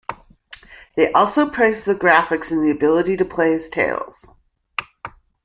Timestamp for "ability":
2.71-3.17